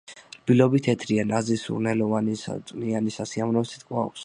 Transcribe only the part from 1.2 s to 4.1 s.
ნაზი, სურნელოვანი, წვნიანი, სასიამოვნო სიტკბო